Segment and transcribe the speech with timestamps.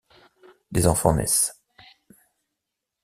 [0.71, 1.61] Des enfants naissent.